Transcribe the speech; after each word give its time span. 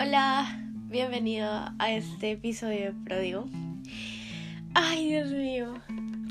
Hola, 0.00 0.46
bienvenido 0.88 1.50
a 1.76 1.92
este 1.92 2.30
episodio 2.30 2.84
de 2.84 2.92
Pródigo. 3.04 3.48
Ay, 4.72 5.08
Dios 5.08 5.32
mío, 5.32 5.74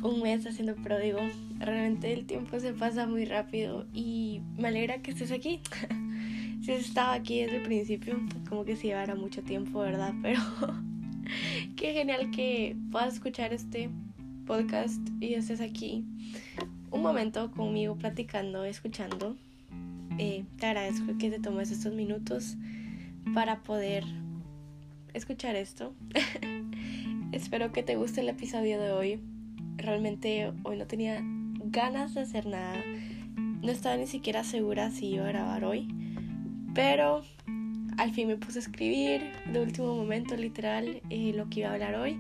un 0.04 0.22
mes 0.22 0.48
haciendo 0.48 0.74
Pródigo. 0.76 1.20
Realmente 1.60 2.14
el 2.14 2.26
tiempo 2.26 2.62
se 2.62 2.72
pasa 2.72 3.08
muy 3.08 3.26
rápido 3.26 3.86
y 3.92 4.40
me 4.58 4.70
alegra 4.70 5.02
que 5.02 5.12
estés 5.12 5.34
aquí. 5.34 5.60
si 6.64 6.72
estado 6.72 7.12
aquí 7.12 7.42
desde 7.42 7.58
el 7.58 7.64
principio, 7.64 8.18
como 8.48 8.64
que 8.64 8.78
se 8.78 8.88
llevará 8.88 9.16
mucho 9.16 9.44
tiempo, 9.44 9.80
¿verdad? 9.80 10.14
Pero 10.22 10.40
qué 11.76 11.92
genial 11.92 12.32
que 12.32 12.78
puedas 12.90 13.16
escuchar 13.16 13.52
este 13.52 13.90
podcast 14.46 15.02
y 15.20 15.34
estés 15.34 15.60
aquí 15.60 16.06
un 16.90 17.02
momento 17.02 17.52
conmigo 17.52 17.98
platicando, 17.98 18.64
escuchando. 18.64 19.36
Eh, 20.20 20.46
te 20.58 20.68
agradezco 20.68 21.18
que 21.18 21.30
te 21.30 21.40
tomes 21.42 21.70
estos 21.70 21.94
minutos 21.94 22.56
para 23.34 23.64
poder 23.64 24.04
escuchar 25.14 25.56
esto. 25.56 25.94
Espero 27.32 27.72
que 27.72 27.84
te 27.84 27.96
guste 27.96 28.22
el 28.22 28.30
episodio 28.30 28.80
de 28.80 28.92
hoy. 28.92 29.20
Realmente 29.76 30.52
hoy 30.64 30.78
no 30.78 30.88
tenía 30.88 31.22
ganas 31.24 32.14
de 32.14 32.22
hacer 32.22 32.46
nada. 32.46 32.84
No 33.36 33.72
estaba 33.72 33.98
ni 33.98 34.08
siquiera 34.08 34.44
segura 34.44 34.92
si 34.92 35.08
iba 35.08 35.26
a 35.26 35.30
grabar 35.30 35.66
hoy. 35.66 35.88
Pero 36.74 37.24
al 37.98 38.14
fin 38.14 38.28
me 38.28 38.38
puse 38.38 38.60
a 38.60 38.62
escribir 38.62 39.32
de 39.52 39.60
último 39.60 39.96
momento, 39.96 40.36
literal, 40.36 41.02
eh, 41.10 41.34
lo 41.36 41.50
que 41.50 41.62
iba 41.62 41.70
a 41.70 41.74
hablar 41.74 41.96
hoy. 41.96 42.18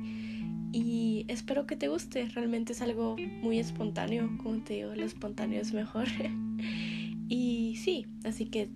Y 0.73 1.25
espero 1.27 1.65
que 1.65 1.75
te 1.75 1.87
guste. 1.87 2.27
Realmente 2.29 2.73
es 2.73 2.81
algo 2.81 3.15
muy 3.41 3.59
espontáneo. 3.59 4.29
Como 4.41 4.57
te 4.63 4.75
digo, 4.75 4.95
lo 4.95 5.05
espontáneo 5.05 5.61
es 5.61 5.73
mejor. 5.73 6.07
y 7.29 7.75
sí, 7.77 8.07
así 8.23 8.45
que 8.45 8.69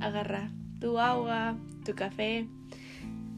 agarra 0.00 0.52
tu 0.82 0.98
agua, 0.98 1.56
tu 1.84 1.94
café, 1.94 2.48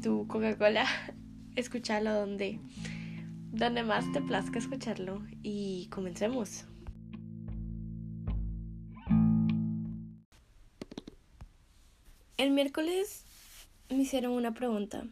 tu 0.02 0.26
Coca-Cola, 0.26 0.86
escúchalo 1.56 2.14
donde, 2.14 2.58
donde 3.52 3.82
más 3.82 4.10
te 4.12 4.22
plazca 4.22 4.58
escucharlo 4.58 5.22
y 5.42 5.86
comencemos. 5.90 6.64
El 12.38 12.50
miércoles 12.52 13.26
me 13.90 13.98
hicieron 13.98 14.32
una 14.32 14.54
pregunta 14.54 15.04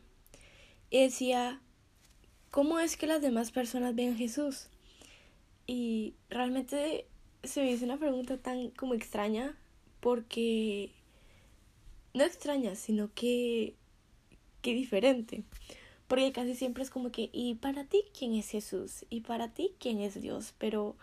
y 0.89 1.02
decía, 1.02 1.61
¿cómo 2.50 2.80
es 2.80 2.96
que 2.96 3.06
las 3.06 3.20
demás 3.20 3.50
personas 3.50 3.94
ven 3.94 4.14
a 4.14 4.17
Jesús? 4.17 4.69
Y 5.67 6.14
realmente 6.30 7.05
se 7.42 7.61
me 7.61 7.70
hizo 7.72 7.84
una 7.84 7.98
pregunta 7.98 8.39
tan 8.39 8.70
como 8.70 8.94
extraña 8.94 9.55
porque 10.00 10.92
no 12.14 12.24
extraña, 12.24 12.74
sino 12.74 13.12
que, 13.14 13.77
que 14.60 14.74
diferente. 14.74 15.44
Porque 16.08 16.32
casi 16.32 16.55
siempre 16.55 16.82
es 16.82 16.91
como 16.91 17.10
que, 17.10 17.30
¿y 17.32 17.55
para 17.55 17.84
ti 17.84 18.05
quién 18.16 18.34
es 18.34 18.50
Jesús? 18.50 19.06
¿Y 19.08 19.22
para 19.22 19.48
ti 19.55 19.74
quién 19.78 20.00
es 20.00 20.20
Dios? 20.20 20.55
Pero 20.58 20.96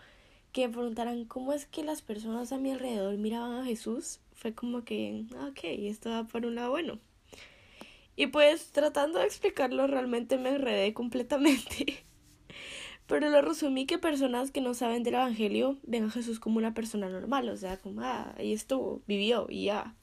que 0.52 0.68
me 0.68 0.74
preguntaran 0.74 1.24
cómo 1.24 1.52
es 1.52 1.66
que 1.66 1.84
las 1.84 2.02
personas 2.02 2.52
a 2.52 2.58
mi 2.58 2.72
alrededor 2.72 3.16
miraban 3.16 3.52
a 3.52 3.64
Jesús, 3.64 4.20
fue 4.32 4.54
como 4.54 4.84
que, 4.84 5.24
ah, 5.36 5.48
ok, 5.50 5.60
esto 5.64 6.10
va 6.10 6.24
por 6.24 6.46
un 6.46 6.56
lado 6.56 6.70
bueno. 6.70 6.98
Y 8.16 8.26
pues 8.28 8.70
tratando 8.72 9.18
de 9.18 9.26
explicarlo 9.26 9.86
realmente 9.86 10.38
me 10.38 10.50
enredé 10.50 10.92
completamente. 10.94 12.04
Pero 13.06 13.30
lo 13.30 13.42
resumí 13.42 13.86
que 13.86 13.98
personas 13.98 14.50
que 14.50 14.60
no 14.60 14.74
saben 14.74 15.02
del 15.02 15.14
Evangelio 15.14 15.78
ven 15.82 16.04
a 16.04 16.10
Jesús 16.10 16.38
como 16.38 16.58
una 16.58 16.74
persona 16.74 17.08
normal, 17.08 17.48
o 17.48 17.56
sea, 17.56 17.78
como, 17.78 18.02
ah, 18.02 18.34
ahí 18.38 18.52
estuvo, 18.52 19.02
vivió 19.06 19.46
y 19.48 19.64
ya 19.64 19.96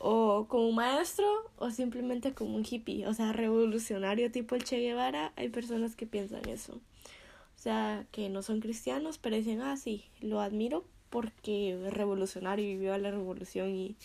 o 0.00 0.46
como 0.48 0.68
un 0.68 0.76
maestro 0.76 1.26
o 1.56 1.70
simplemente 1.70 2.32
como 2.32 2.56
un 2.56 2.64
hippie, 2.68 3.06
o 3.06 3.14
sea, 3.14 3.32
revolucionario 3.32 4.30
tipo 4.30 4.54
el 4.54 4.64
Che 4.64 4.78
Guevara, 4.78 5.32
hay 5.36 5.48
personas 5.48 5.96
que 5.96 6.06
piensan 6.06 6.48
eso. 6.48 6.74
O 6.74 7.60
sea, 7.60 8.06
que 8.12 8.28
no 8.28 8.42
son 8.42 8.60
cristianos, 8.60 9.18
pero 9.18 9.36
dicen, 9.36 9.60
ah, 9.60 9.76
sí, 9.76 10.04
lo 10.20 10.40
admiro 10.40 10.84
porque 11.10 11.72
es 11.72 11.92
revolucionario 11.92 12.64
y 12.64 12.74
vivió 12.74 12.96
la 12.98 13.10
revolución 13.10 13.74
y 13.74 13.96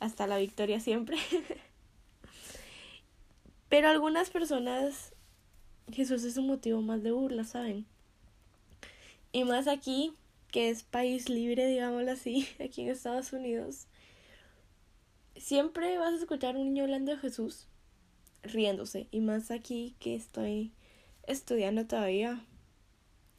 hasta 0.00 0.26
la 0.26 0.38
victoria 0.38 0.80
siempre. 0.80 1.18
pero 3.68 3.88
algunas 3.88 4.30
personas, 4.30 5.12
Jesús 5.92 6.24
es 6.24 6.36
un 6.36 6.48
motivo 6.48 6.82
más 6.82 7.04
de 7.04 7.12
burla, 7.12 7.44
¿saben? 7.44 7.86
Y 9.32 9.44
más 9.44 9.68
aquí, 9.68 10.12
que 10.50 10.70
es 10.70 10.82
país 10.82 11.28
libre, 11.28 11.66
digámoslo 11.66 12.10
así, 12.10 12.48
aquí 12.64 12.82
en 12.82 12.88
Estados 12.88 13.32
Unidos 13.32 13.86
siempre 15.40 15.98
vas 15.98 16.12
a 16.12 16.16
escuchar 16.16 16.54
a 16.54 16.58
un 16.58 16.66
niño 16.66 16.84
hablando 16.84 17.12
de 17.12 17.18
Jesús 17.18 17.66
riéndose. 18.42 19.08
Y 19.10 19.20
más 19.20 19.50
aquí 19.50 19.94
que 19.98 20.14
estoy 20.14 20.72
estudiando 21.26 21.86
todavía. 21.86 22.44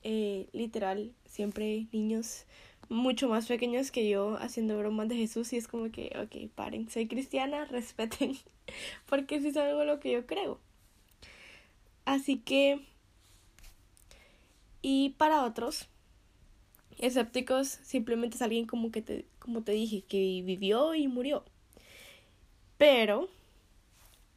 Eh, 0.03 0.49
literal, 0.51 1.13
siempre 1.25 1.87
niños 1.91 2.45
mucho 2.89 3.29
más 3.29 3.47
pequeños 3.47 3.91
que 3.91 4.09
yo 4.09 4.35
haciendo 4.37 4.77
bromas 4.77 5.07
de 5.07 5.15
Jesús 5.15 5.53
y 5.53 5.57
es 5.57 5.67
como 5.67 5.91
que, 5.91 6.11
ok, 6.21 6.51
paren, 6.53 6.89
soy 6.89 7.07
cristiana, 7.07 7.65
respeten, 7.71 8.35
porque 9.07 9.39
si 9.39 9.49
es 9.49 9.57
algo 9.57 9.85
lo 9.85 9.99
que 9.99 10.11
yo 10.11 10.25
creo. 10.25 10.59
Así 12.03 12.37
que, 12.37 12.81
y 14.81 15.11
para 15.11 15.45
otros, 15.45 15.87
escépticos, 16.97 17.67
simplemente 17.83 18.35
es 18.35 18.41
alguien 18.41 18.65
como 18.65 18.91
que 18.91 19.01
te, 19.01 19.25
como 19.39 19.63
te 19.63 19.71
dije, 19.71 20.01
que 20.01 20.41
vivió 20.43 20.95
y 20.95 21.07
murió. 21.07 21.45
Pero, 22.81 23.29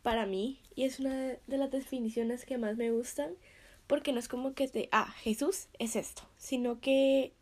para 0.02 0.26
mí, 0.26 0.60
y 0.76 0.84
es 0.84 1.00
una 1.00 1.14
de 1.14 1.56
las 1.56 1.70
definiciones 1.70 2.44
que 2.44 2.58
más 2.58 2.76
me 2.76 2.90
gustan, 2.90 3.32
porque 3.86 4.12
no 4.12 4.18
es 4.18 4.28
como 4.28 4.52
que 4.52 4.68
te, 4.68 4.90
ah, 4.92 5.10
Jesús 5.22 5.68
es 5.78 5.96
esto, 5.96 6.24
sino 6.36 6.78
que 6.78 7.32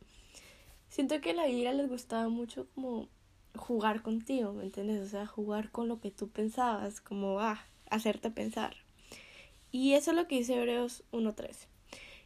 siento 0.91 1.21
que 1.21 1.31
a 1.31 1.35
la 1.35 1.47
Biblia 1.47 1.73
les 1.73 1.89
gustaba 1.89 2.29
mucho 2.29 2.69
como 2.77 3.09
jugar 3.57 4.03
contigo, 4.03 4.53
¿me 4.53 4.63
entiendes? 4.63 5.05
O 5.05 5.09
sea, 5.11 5.27
jugar 5.27 5.73
con 5.73 5.89
lo 5.89 6.01
que 6.01 6.13
tú 6.13 6.29
pensabas, 6.29 7.01
como, 7.01 7.41
ah, 7.41 7.67
hacerte 7.91 8.31
pensar. 8.31 8.77
Y 9.73 9.95
eso 9.95 10.13
es 10.13 10.17
lo 10.17 10.29
que 10.29 10.37
dice 10.37 10.55
Hebreos 10.55 11.03
1.13. 11.11 11.67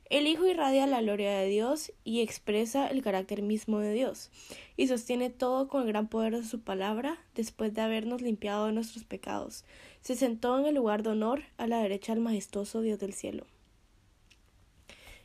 El 0.08 0.28
Hijo 0.28 0.46
irradia 0.46 0.86
la 0.86 1.02
gloria 1.02 1.36
de 1.36 1.48
Dios 1.48 1.92
y 2.04 2.20
expresa 2.20 2.86
el 2.86 3.02
carácter 3.02 3.42
mismo 3.42 3.80
de 3.80 3.92
Dios, 3.92 4.30
y 4.76 4.86
sostiene 4.86 5.30
todo 5.30 5.66
con 5.66 5.82
el 5.82 5.88
gran 5.88 6.06
poder 6.06 6.36
de 6.36 6.44
su 6.44 6.60
palabra, 6.60 7.18
después 7.34 7.74
de 7.74 7.80
habernos 7.80 8.22
limpiado 8.22 8.66
de 8.66 8.72
nuestros 8.72 9.02
pecados. 9.02 9.64
Se 10.02 10.14
sentó 10.14 10.58
en 10.60 10.66
el 10.66 10.76
lugar 10.76 11.02
de 11.02 11.10
honor 11.10 11.42
a 11.56 11.66
la 11.66 11.80
derecha 11.80 12.14
del 12.14 12.22
majestuoso 12.22 12.82
Dios 12.82 13.00
del 13.00 13.14
cielo. 13.14 13.46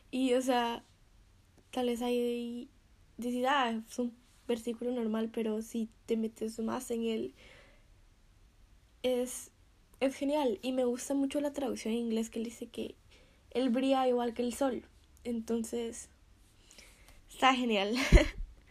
Y, 0.09 0.33
o 0.33 0.41
sea, 0.41 0.83
tal 1.69 1.85
vez 1.85 2.01
hay 2.01 2.67
decir, 3.17 3.45
ah, 3.47 3.79
es 3.87 3.99
un 3.99 4.13
versículo 4.47 4.91
normal, 4.91 5.29
pero 5.31 5.61
si 5.61 5.89
te 6.07 6.17
metes 6.17 6.57
más 6.59 6.89
en 6.89 7.03
él, 7.03 7.33
es, 9.03 9.51
es 9.99 10.15
genial. 10.15 10.57
Y 10.63 10.73
me 10.73 10.85
gusta 10.85 11.13
mucho 11.13 11.39
la 11.39 11.53
traducción 11.53 11.93
en 11.93 11.99
inglés 11.99 12.31
que 12.31 12.39
dice 12.39 12.67
que 12.67 12.95
él 13.51 13.69
brilla 13.69 14.07
igual 14.07 14.33
que 14.33 14.41
el 14.41 14.53
sol. 14.53 14.83
Entonces, 15.23 16.09
está 17.29 17.53
genial. 17.53 17.95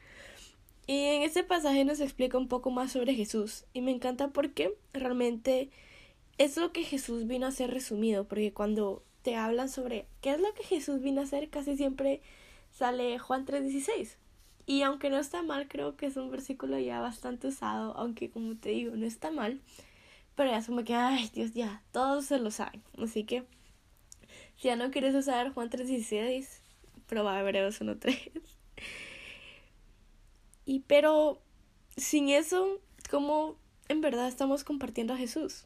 y 0.87 1.05
en 1.05 1.23
este 1.23 1.45
pasaje 1.45 1.85
nos 1.85 2.01
explica 2.01 2.39
un 2.39 2.49
poco 2.49 2.71
más 2.71 2.93
sobre 2.93 3.15
Jesús. 3.15 3.65
Y 3.73 3.81
me 3.81 3.91
encanta 3.91 4.29
porque 4.29 4.75
realmente 4.93 5.71
es 6.39 6.57
lo 6.57 6.73
que 6.73 6.85
Jesús 6.85 7.27
vino 7.27 7.47
a 7.47 7.53
ser 7.53 7.71
resumido. 7.71 8.25
Porque 8.25 8.53
cuando 8.53 9.03
te 9.23 9.37
hablan 9.37 9.69
sobre 9.69 10.07
qué 10.21 10.33
es 10.33 10.41
lo 10.41 10.53
que 10.55 10.65
Jesús 10.65 11.01
vino 11.01 11.21
a 11.21 11.25
hacer, 11.25 11.51
casi 11.51 11.77
siempre 11.77 12.21
sale 12.71 13.19
Juan 13.19 13.45
3:16. 13.47 14.17
Y 14.67 14.83
aunque 14.83 15.11
no 15.11 15.19
está 15.19 15.43
mal, 15.43 15.69
creo 15.69 15.97
que 15.97 16.07
es 16.07 16.17
un 16.17 16.31
versículo 16.31 16.79
ya 16.79 17.01
bastante 17.01 17.49
usado, 17.49 17.93
aunque 17.97 18.31
como 18.31 18.57
te 18.57 18.71
digo, 18.71 18.95
no 18.95 19.07
está 19.07 19.31
mal. 19.31 19.61
Pero 20.37 20.51
ya 20.51 20.59
es 20.59 20.67
como 20.67 20.85
que, 20.85 20.95
ay 20.95 21.29
Dios, 21.35 21.53
ya, 21.55 21.83
todos 21.93 22.27
se 22.27 22.39
lo 22.39 22.51
saben. 22.51 22.83
Así 23.03 23.25
que 23.25 23.45
ya 24.61 24.77
no 24.77 24.91
quieres 24.91 25.15
usar 25.15 25.53
Juan 25.53 25.71
3.16, 25.71 26.47
prueba 27.07 27.41
Hebreos 27.41 27.81
1.3. 27.81 28.31
Y 30.67 30.81
pero 30.81 31.41
sin 31.97 32.29
eso, 32.29 32.81
¿cómo 33.11 33.57
en 33.89 34.01
verdad 34.01 34.29
estamos 34.29 34.63
compartiendo 34.63 35.15
a 35.15 35.17
Jesús? 35.17 35.65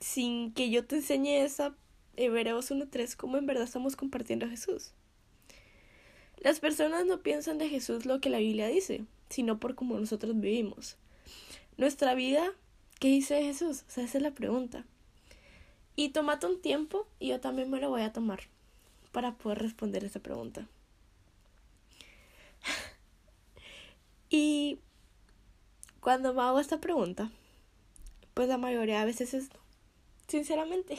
Sin 0.00 0.52
que 0.52 0.70
yo 0.70 0.86
te 0.86 0.96
enseñe 0.96 1.42
esa 1.44 1.76
Hebreos 2.16 2.70
1.3, 2.70 3.14
¿cómo 3.16 3.36
en 3.36 3.46
verdad 3.46 3.64
estamos 3.64 3.94
compartiendo 3.96 4.46
a 4.46 4.48
Jesús? 4.48 4.92
Las 6.38 6.60
personas 6.60 7.06
no 7.06 7.22
piensan 7.22 7.58
de 7.58 7.68
Jesús 7.68 8.06
lo 8.06 8.20
que 8.20 8.30
la 8.30 8.38
Biblia 8.38 8.68
dice, 8.68 9.04
sino 9.28 9.58
por 9.58 9.74
cómo 9.74 9.98
nosotros 9.98 10.38
vivimos. 10.38 10.96
Nuestra 11.76 12.14
vida, 12.14 12.52
¿qué 13.00 13.08
dice 13.08 13.42
Jesús? 13.42 13.84
O 13.88 13.90
sea, 13.90 14.04
esa 14.04 14.18
es 14.18 14.22
la 14.22 14.30
pregunta. 14.32 14.86
Y 15.96 16.10
tómate 16.10 16.46
un 16.46 16.60
tiempo 16.60 17.06
y 17.18 17.28
yo 17.28 17.40
también 17.40 17.70
me 17.70 17.80
lo 17.80 17.88
voy 17.88 18.02
a 18.02 18.12
tomar 18.12 18.40
para 19.12 19.32
poder 19.34 19.58
responder 19.58 20.04
esa 20.04 20.20
pregunta. 20.20 20.68
y 24.30 24.78
cuando 26.00 26.34
me 26.34 26.42
hago 26.42 26.60
esta 26.60 26.80
pregunta, 26.80 27.30
pues 28.34 28.48
la 28.48 28.58
mayoría 28.58 29.00
de 29.00 29.06
veces 29.06 29.32
es. 29.32 29.48
Sinceramente. 30.28 30.98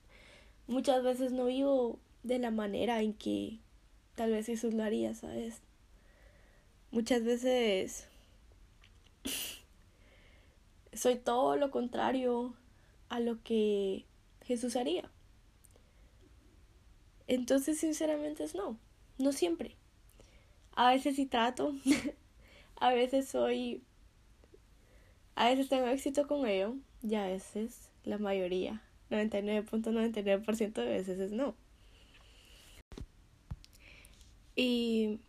Muchas 0.66 1.02
veces 1.02 1.32
no 1.32 1.44
vivo 1.46 1.98
de 2.22 2.38
la 2.38 2.50
manera 2.50 3.02
en 3.02 3.12
que 3.12 3.58
tal 4.14 4.30
vez 4.30 4.46
Jesús 4.46 4.72
lo 4.72 4.82
haría, 4.82 5.14
¿sabes? 5.14 5.60
Muchas 6.90 7.24
veces 7.24 8.06
soy 10.92 11.16
todo 11.16 11.56
lo 11.56 11.70
contrario 11.70 12.54
a 13.08 13.20
lo 13.20 13.42
que 13.42 14.06
Jesús 14.52 14.76
haría. 14.76 15.10
Entonces, 17.26 17.78
sinceramente 17.78 18.44
es 18.44 18.54
no, 18.54 18.78
no 19.18 19.32
siempre. 19.32 19.76
A 20.74 20.90
veces 20.90 21.16
sí 21.16 21.26
trato, 21.26 21.74
a 22.76 22.92
veces 22.92 23.28
soy, 23.28 23.82
a 25.34 25.48
veces 25.48 25.68
tengo 25.68 25.86
éxito 25.86 26.26
con 26.26 26.46
ello, 26.46 26.74
y 27.02 27.14
a 27.14 27.26
veces, 27.26 27.90
la 28.04 28.18
mayoría, 28.18 28.82
99.99% 29.10 30.72
de 30.72 30.86
veces 30.86 31.18
es 31.18 31.32
no. 31.32 31.54
Y 34.54 35.20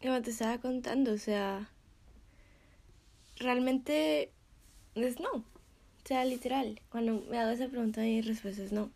como 0.00 0.22
te 0.22 0.30
estaba 0.30 0.58
contando, 0.58 1.12
o 1.12 1.18
sea, 1.18 1.70
realmente 3.36 4.32
es 4.94 5.20
no. 5.20 5.44
O 6.04 6.08
sea, 6.08 6.24
literal, 6.24 6.80
cuando 6.90 7.24
me 7.30 7.38
hago 7.38 7.50
esa 7.50 7.68
pregunta 7.68 8.00
mi 8.00 8.20
respuesta 8.20 8.62
es 8.62 8.72
no. 8.72 8.90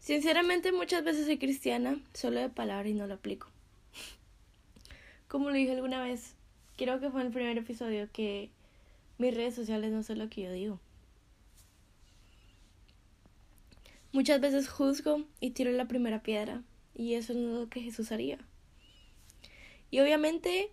Sinceramente 0.00 0.72
muchas 0.72 1.04
veces 1.04 1.26
soy 1.26 1.38
cristiana 1.38 2.00
solo 2.14 2.40
de 2.40 2.48
palabra 2.48 2.88
y 2.88 2.94
no 2.94 3.06
lo 3.06 3.14
aplico. 3.14 3.48
Como 5.28 5.50
lo 5.50 5.56
dije 5.56 5.72
alguna 5.72 6.02
vez, 6.02 6.34
creo 6.76 6.98
que 7.00 7.10
fue 7.10 7.20
en 7.20 7.26
el 7.26 7.32
primer 7.32 7.58
episodio 7.58 8.08
que 8.12 8.48
mis 9.18 9.34
redes 9.34 9.54
sociales 9.54 9.92
no 9.92 10.02
son 10.02 10.18
lo 10.18 10.30
que 10.30 10.42
yo 10.42 10.52
digo. 10.52 10.80
Muchas 14.12 14.40
veces 14.40 14.68
juzgo 14.68 15.24
y 15.38 15.50
tiro 15.50 15.70
la 15.72 15.86
primera 15.86 16.22
piedra 16.22 16.62
y 16.94 17.14
eso 17.14 17.34
no 17.34 17.52
es 17.52 17.60
lo 17.60 17.68
que 17.68 17.82
Jesús 17.82 18.10
haría. 18.10 18.38
Y 19.90 20.00
obviamente, 20.00 20.70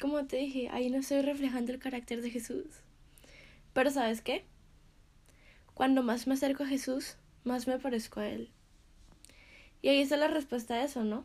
como 0.00 0.26
te 0.26 0.38
dije, 0.38 0.68
ahí 0.70 0.90
no 0.90 0.98
estoy 0.98 1.22
reflejando 1.22 1.72
el 1.72 1.78
carácter 1.78 2.22
de 2.22 2.30
Jesús. 2.30 2.66
Pero 3.72 3.90
¿sabes 3.90 4.20
qué? 4.20 4.44
Cuando 5.74 6.02
más 6.02 6.26
me 6.26 6.34
acerco 6.34 6.64
a 6.64 6.66
Jesús, 6.66 7.16
más 7.44 7.66
me 7.66 7.78
parezco 7.78 8.20
a 8.20 8.28
Él. 8.28 8.50
Y 9.82 9.88
ahí 9.88 10.00
está 10.00 10.16
la 10.16 10.28
respuesta 10.28 10.74
a 10.74 10.84
eso, 10.84 11.04
¿no? 11.04 11.24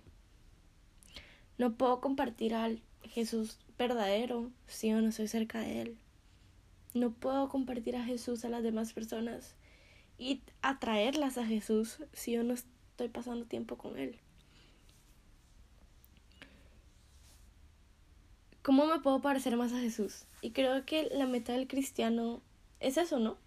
No 1.58 1.76
puedo 1.76 2.00
compartir 2.02 2.54
al 2.54 2.82
Jesús 3.04 3.60
verdadero 3.78 4.52
si 4.68 4.90
yo 4.90 5.02
no 5.02 5.10
estoy 5.10 5.28
cerca 5.28 5.60
de 5.60 5.82
Él. 5.82 5.98
No 6.94 7.12
puedo 7.12 7.50
compartir 7.50 7.96
a 7.98 8.06
Jesús 8.06 8.46
a 8.46 8.50
las 8.50 8.64
demás 8.64 8.94
personas 8.94 9.56
y 10.18 10.42
atraerlas 10.62 11.38
a 11.38 11.46
Jesús 11.46 11.98
si 12.14 12.32
yo 12.32 12.44
no 12.44 12.54
estoy 12.54 13.10
pasando 13.10 13.46
tiempo 13.46 13.78
con 13.78 13.98
Él. 13.98 14.20
¿Cómo 18.66 18.88
me 18.88 19.00
puedo 19.00 19.22
parecer 19.22 19.56
más 19.58 19.74
a 19.74 19.80
Jesús? 19.80 20.26
Y 20.42 20.50
creo 20.50 20.88
que 20.88 21.08
la 21.14 21.28
meta 21.28 21.54
del 21.54 21.68
cristiano 21.68 22.42
es 22.80 22.98
eso, 22.98 23.20
¿no? 23.20 23.38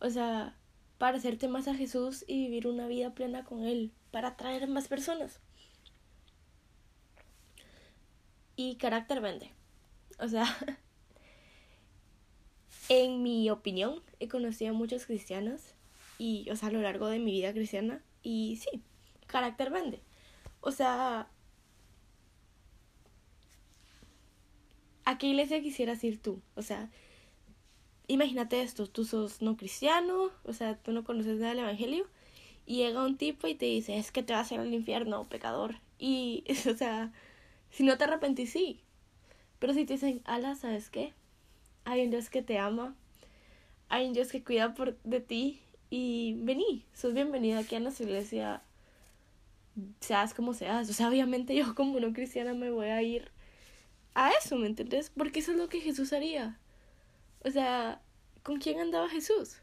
O 0.00 0.10
sea, 0.10 0.56
parecerte 0.98 1.46
más 1.46 1.68
a 1.68 1.74
Jesús 1.76 2.24
y 2.26 2.46
vivir 2.46 2.66
una 2.66 2.88
vida 2.88 3.14
plena 3.14 3.44
con 3.44 3.62
Él, 3.62 3.92
para 4.10 4.30
atraer 4.30 4.66
más 4.66 4.88
personas. 4.88 5.38
Y 8.56 8.74
carácter 8.74 9.20
vende. 9.20 9.52
O 10.18 10.26
sea, 10.26 10.46
en 12.88 13.22
mi 13.22 13.48
opinión, 13.50 14.02
he 14.18 14.26
conocido 14.26 14.72
a 14.72 14.76
muchos 14.76 15.06
cristianos 15.06 15.62
y, 16.18 16.50
o 16.50 16.56
sea, 16.56 16.70
a 16.70 16.72
lo 16.72 16.82
largo 16.82 17.06
de 17.06 17.20
mi 17.20 17.30
vida 17.30 17.52
cristiana, 17.52 18.02
y 18.24 18.56
sí, 18.56 18.82
carácter 19.28 19.70
vende. 19.70 20.02
O 20.60 20.72
sea, 20.72 21.28
¿a 25.08 25.16
qué 25.16 25.28
iglesia 25.28 25.62
quisieras 25.62 26.04
ir 26.04 26.20
tú? 26.20 26.42
O 26.54 26.60
sea, 26.60 26.90
imagínate 28.08 28.60
esto, 28.60 28.86
tú 28.86 29.06
sos 29.06 29.40
no 29.40 29.56
cristiano, 29.56 30.30
o 30.44 30.52
sea, 30.52 30.76
tú 30.76 30.92
no 30.92 31.02
conoces 31.02 31.38
nada 31.38 31.54
del 31.54 31.60
Evangelio, 31.60 32.06
y 32.66 32.76
llega 32.76 33.02
un 33.02 33.16
tipo 33.16 33.46
y 33.46 33.54
te 33.54 33.64
dice, 33.64 33.96
es 33.96 34.12
que 34.12 34.22
te 34.22 34.34
vas 34.34 34.50
a 34.50 34.56
ir 34.56 34.60
al 34.60 34.74
infierno, 34.74 35.26
pecador. 35.26 35.76
Y, 35.98 36.44
o 36.70 36.76
sea, 36.76 37.10
si 37.70 37.84
no 37.84 37.96
te 37.96 38.04
arrepentís, 38.04 38.52
sí. 38.52 38.80
Pero 39.58 39.72
si 39.72 39.86
te 39.86 39.94
dicen, 39.94 40.20
ala, 40.26 40.54
¿sabes 40.56 40.90
qué? 40.90 41.14
Hay 41.86 42.02
un 42.02 42.10
Dios 42.10 42.28
que 42.28 42.42
te 42.42 42.58
ama, 42.58 42.94
hay 43.88 44.06
un 44.08 44.12
Dios 44.12 44.30
que 44.30 44.44
cuida 44.44 44.74
por, 44.74 44.98
de 45.04 45.20
ti, 45.20 45.62
y 45.88 46.34
vení, 46.42 46.84
sos 46.92 47.14
bienvenido 47.14 47.58
aquí 47.58 47.76
a 47.76 47.80
nuestra 47.80 48.04
iglesia, 48.04 48.62
seas 50.00 50.34
como 50.34 50.52
seas. 50.52 50.90
O 50.90 50.92
sea, 50.92 51.08
obviamente 51.08 51.54
yo 51.54 51.74
como 51.74 51.98
no 51.98 52.12
cristiana 52.12 52.52
me 52.52 52.70
voy 52.70 52.88
a 52.88 53.00
ir 53.00 53.30
a 54.18 54.30
eso, 54.32 54.56
¿me 54.56 54.66
entiendes? 54.66 55.12
Porque 55.16 55.38
eso 55.38 55.52
es 55.52 55.58
lo 55.58 55.68
que 55.68 55.80
Jesús 55.80 56.12
haría. 56.12 56.58
O 57.44 57.50
sea, 57.50 58.02
¿con 58.42 58.58
quién 58.58 58.80
andaba 58.80 59.08
Jesús? 59.08 59.58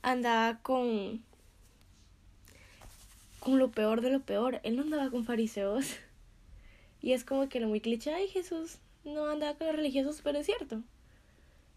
Andaba 0.00 0.58
con 0.62 1.22
con 3.38 3.58
lo 3.58 3.70
peor 3.70 4.00
de 4.00 4.10
lo 4.10 4.20
peor. 4.20 4.60
Él 4.62 4.76
no 4.76 4.82
andaba 4.82 5.10
con 5.10 5.24
fariseos. 5.24 5.96
Y 7.02 7.12
es 7.12 7.24
como 7.24 7.48
que 7.48 7.58
lo 7.58 7.68
muy 7.68 7.80
cliché, 7.80 8.14
ay 8.14 8.28
Jesús 8.28 8.78
no 9.04 9.26
andaba 9.26 9.58
con 9.58 9.66
los 9.66 9.74
religiosos, 9.74 10.20
pero 10.22 10.38
es 10.38 10.46
cierto. 10.46 10.82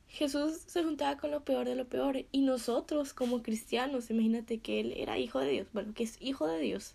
Jesús 0.07 0.61
se 0.67 0.83
juntaba 0.83 1.17
con 1.17 1.31
lo 1.31 1.43
peor 1.43 1.67
de 1.67 1.75
lo 1.75 1.85
peor 1.85 2.25
y 2.31 2.41
nosotros 2.41 3.13
como 3.13 3.41
cristianos, 3.41 4.11
imagínate 4.11 4.59
que 4.59 4.79
él 4.79 4.93
era 4.95 5.17
hijo 5.17 5.39
de 5.39 5.49
Dios, 5.49 5.67
bueno, 5.73 5.93
que 5.95 6.03
es 6.03 6.17
hijo 6.21 6.45
de 6.47 6.59
Dios. 6.59 6.93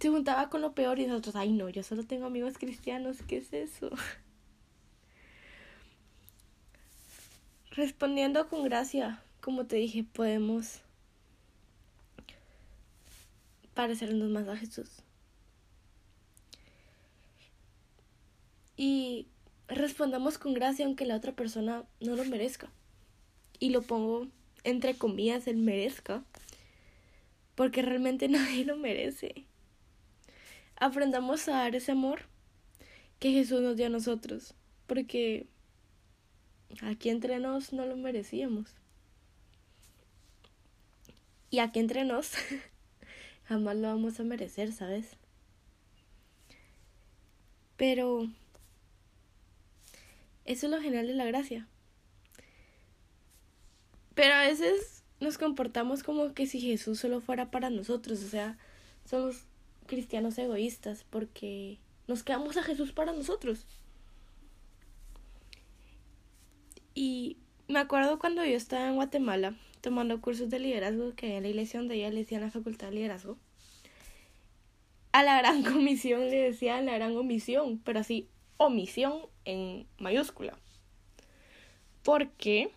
Se 0.00 0.08
juntaba 0.08 0.48
con 0.48 0.60
lo 0.60 0.74
peor 0.74 1.00
y 1.00 1.06
nosotros, 1.06 1.36
ay 1.36 1.52
no, 1.52 1.68
yo 1.68 1.82
solo 1.82 2.04
tengo 2.04 2.26
amigos 2.26 2.56
cristianos, 2.56 3.18
¿qué 3.26 3.38
es 3.38 3.52
eso? 3.52 3.90
Respondiendo 7.72 8.48
con 8.48 8.62
gracia, 8.62 9.20
como 9.40 9.66
te 9.66 9.76
dije, 9.76 10.04
podemos 10.04 10.82
parecernos 13.74 14.30
más 14.30 14.46
a 14.48 14.56
Jesús. 14.56 14.88
Y 18.76 19.26
respondamos 19.66 20.38
con 20.38 20.54
gracia 20.54 20.86
aunque 20.86 21.06
la 21.06 21.16
otra 21.16 21.32
persona 21.32 21.84
no 22.00 22.14
lo 22.14 22.24
merezca. 22.24 22.70
Y 23.58 23.70
lo 23.70 23.82
pongo 23.82 24.28
entre 24.62 24.94
comillas 24.94 25.48
el 25.48 25.56
merezca, 25.56 26.22
porque 27.56 27.82
realmente 27.82 28.28
nadie 28.28 28.64
lo 28.64 28.76
merece. 28.76 29.47
Aprendamos 30.80 31.48
a 31.48 31.52
dar 31.52 31.74
ese 31.74 31.92
amor 31.92 32.22
que 33.18 33.32
Jesús 33.32 33.60
nos 33.60 33.76
dio 33.76 33.86
a 33.86 33.90
nosotros, 33.90 34.54
porque 34.86 35.46
aquí 36.82 37.08
entre 37.08 37.38
nos 37.40 37.72
no 37.72 37.84
lo 37.84 37.96
merecíamos. 37.96 38.74
Y 41.50 41.58
aquí 41.58 41.80
entre 41.80 42.04
nos 42.04 42.32
jamás 43.44 43.76
lo 43.76 43.88
vamos 43.88 44.20
a 44.20 44.24
merecer, 44.24 44.72
¿sabes? 44.72 45.16
Pero 47.76 48.28
eso 50.44 50.66
es 50.66 50.72
lo 50.72 50.80
general 50.80 51.06
de 51.06 51.14
la 51.14 51.24
gracia. 51.24 51.66
Pero 54.14 54.34
a 54.34 54.42
veces 54.42 55.04
nos 55.20 55.38
comportamos 55.38 56.02
como 56.02 56.34
que 56.34 56.46
si 56.46 56.60
Jesús 56.60 57.00
solo 57.00 57.20
fuera 57.20 57.50
para 57.50 57.70
nosotros, 57.70 58.22
o 58.22 58.28
sea, 58.28 58.58
somos 59.04 59.44
cristianos 59.88 60.38
egoístas 60.38 61.04
porque 61.10 61.80
nos 62.06 62.22
quedamos 62.22 62.56
a 62.56 62.62
Jesús 62.62 62.92
para 62.92 63.12
nosotros. 63.12 63.66
Y 66.94 67.38
me 67.66 67.80
acuerdo 67.80 68.20
cuando 68.20 68.44
yo 68.44 68.56
estaba 68.56 68.88
en 68.88 68.94
Guatemala 68.94 69.56
tomando 69.80 70.20
cursos 70.20 70.50
de 70.50 70.60
liderazgo 70.60 71.14
que 71.14 71.36
en 71.36 71.42
la 71.42 71.48
iglesia 71.48 71.80
donde 71.80 71.96
ella 71.96 72.10
le 72.10 72.20
decían 72.20 72.42
la 72.42 72.50
facultad 72.50 72.88
de 72.88 72.94
liderazgo. 72.94 73.36
A 75.10 75.24
la 75.24 75.38
gran 75.38 75.62
comisión 75.72 76.20
le 76.30 76.42
decían 76.42 76.86
la 76.86 76.94
gran 76.94 77.16
omisión, 77.16 77.80
pero 77.84 78.00
así, 78.00 78.28
omisión 78.56 79.22
en 79.44 79.86
mayúscula. 79.98 80.56
Porque 82.02 82.70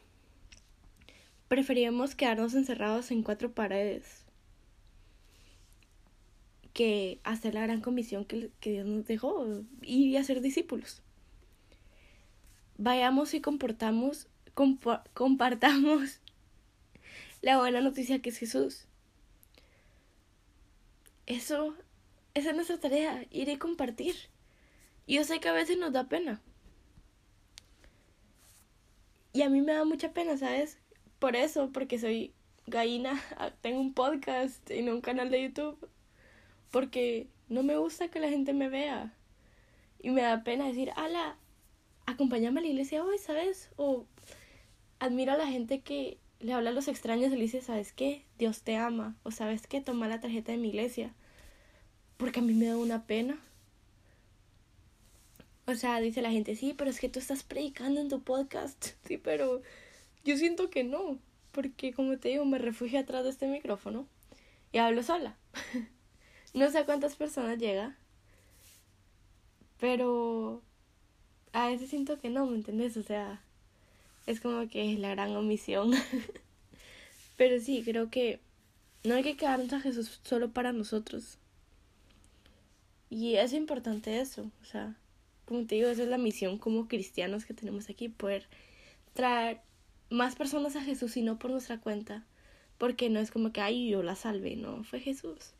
preferíamos 1.47 2.15
quedarnos 2.15 2.53
encerrados 2.53 3.11
en 3.11 3.23
cuatro 3.23 3.51
paredes 3.51 4.20
que 6.73 7.19
hacer 7.23 7.53
la 7.53 7.61
gran 7.61 7.81
comisión 7.81 8.25
que, 8.25 8.49
que 8.59 8.71
Dios 8.71 8.85
nos 8.87 9.05
dejó 9.05 9.45
y 9.81 10.15
hacer 10.15 10.41
discípulos. 10.41 11.01
Vayamos 12.77 13.33
y 13.33 13.41
comportamos, 13.41 14.27
compartamos 15.13 16.19
la 17.41 17.57
buena 17.57 17.81
noticia 17.81 18.21
que 18.21 18.29
es 18.29 18.37
Jesús. 18.37 18.85
Eso, 21.27 21.75
esa 22.33 22.49
es 22.49 22.55
nuestra 22.55 22.79
tarea, 22.79 23.25
ir 23.29 23.49
y 23.49 23.57
compartir. 23.57 24.15
Yo 25.07 25.23
sé 25.23 25.39
que 25.39 25.49
a 25.49 25.53
veces 25.53 25.77
nos 25.77 25.93
da 25.93 26.09
pena. 26.09 26.41
Y 29.33 29.43
a 29.43 29.49
mí 29.49 29.61
me 29.61 29.73
da 29.73 29.85
mucha 29.85 30.11
pena, 30.13 30.37
¿sabes? 30.37 30.77
Por 31.19 31.35
eso, 31.35 31.69
porque 31.71 31.99
soy 31.99 32.33
gallina, 32.67 33.21
tengo 33.61 33.79
un 33.79 33.93
podcast 33.93 34.69
y 34.71 34.81
no 34.81 34.93
un 34.93 35.01
canal 35.01 35.29
de 35.29 35.43
YouTube. 35.43 35.77
Porque 36.71 37.27
no 37.49 37.63
me 37.63 37.77
gusta 37.77 38.07
que 38.07 38.19
la 38.19 38.29
gente 38.29 38.53
me 38.53 38.69
vea. 38.69 39.13
Y 39.99 40.09
me 40.09 40.21
da 40.21 40.43
pena 40.43 40.67
decir, 40.67 40.91
ala, 40.95 41.37
acompáñame 42.05 42.59
a 42.59 42.63
la 42.63 42.69
iglesia 42.69 43.03
hoy, 43.03 43.17
¿sabes? 43.17 43.69
O 43.75 44.05
admiro 44.99 45.33
a 45.33 45.37
la 45.37 45.47
gente 45.47 45.81
que 45.81 46.17
le 46.39 46.53
habla 46.53 46.71
a 46.71 46.73
los 46.73 46.87
extraños 46.87 47.31
y 47.31 47.35
le 47.35 47.41
dice, 47.41 47.61
¿sabes 47.61 47.93
qué? 47.93 48.23
Dios 48.37 48.61
te 48.63 48.77
ama. 48.77 49.15
O 49.23 49.31
¿sabes 49.31 49.67
qué? 49.67 49.81
Toma 49.81 50.07
la 50.07 50.19
tarjeta 50.19 50.51
de 50.51 50.57
mi 50.57 50.69
iglesia. 50.69 51.13
Porque 52.17 52.39
a 52.39 52.43
mí 52.43 52.53
me 52.53 52.67
da 52.67 52.77
una 52.77 53.05
pena. 53.05 53.39
O 55.67 55.75
sea, 55.75 55.99
dice 55.99 56.21
la 56.21 56.31
gente, 56.31 56.55
sí, 56.55 56.73
pero 56.75 56.89
es 56.89 56.99
que 56.99 57.09
tú 57.09 57.19
estás 57.19 57.43
predicando 57.43 58.01
en 58.01 58.09
tu 58.09 58.21
podcast. 58.21 58.87
Sí, 59.07 59.17
pero 59.17 59.61
yo 60.23 60.37
siento 60.37 60.69
que 60.69 60.83
no. 60.83 61.19
Porque 61.51 61.93
como 61.93 62.17
te 62.17 62.29
digo, 62.29 62.45
me 62.45 62.57
refugio 62.57 62.99
atrás 62.99 63.23
de 63.23 63.29
este 63.29 63.47
micrófono 63.47 64.07
y 64.71 64.77
hablo 64.77 65.03
sola. 65.03 65.37
no 66.53 66.69
sé 66.69 66.85
cuántas 66.85 67.15
personas 67.15 67.57
llega. 67.57 67.95
Pero 69.79 70.61
a 71.53 71.67
veces 71.67 71.89
siento 71.89 72.19
que 72.19 72.29
no, 72.29 72.45
¿me 72.45 72.55
entiendes? 72.55 72.97
O 72.97 73.03
sea, 73.03 73.41
es 74.27 74.39
como 74.39 74.67
que 74.67 74.93
es 74.93 74.99
la 74.99 75.09
gran 75.09 75.35
omisión. 75.35 75.91
Pero 77.37 77.59
sí, 77.59 77.81
creo 77.83 78.09
que 78.09 78.39
no 79.03 79.15
hay 79.15 79.23
que 79.23 79.35
quedarnos 79.35 79.73
a 79.73 79.81
Jesús 79.81 80.19
solo 80.23 80.51
para 80.51 80.73
nosotros. 80.73 81.39
Y 83.09 83.35
es 83.35 83.53
importante 83.53 84.21
eso, 84.21 84.49
o 84.61 84.65
sea, 84.65 84.95
como 85.45 85.65
te 85.65 85.75
digo, 85.75 85.89
esa 85.89 86.03
es 86.03 86.07
la 86.07 86.17
misión 86.17 86.57
como 86.57 86.87
cristianos 86.87 87.45
que 87.45 87.53
tenemos 87.53 87.89
aquí, 87.89 88.07
poder 88.07 88.47
traer 89.13 89.59
más 90.09 90.35
personas 90.35 90.77
a 90.77 90.81
Jesús 90.81 91.17
y 91.17 91.21
no 91.21 91.37
por 91.37 91.51
nuestra 91.51 91.79
cuenta, 91.79 92.25
porque 92.77 93.09
no 93.09 93.19
es 93.19 93.29
como 93.29 93.51
que, 93.51 93.59
ay, 93.59 93.89
yo 93.89 94.01
la 94.01 94.15
salvé, 94.15 94.55
no, 94.55 94.85
fue 94.85 95.01
Jesús. 95.01 95.53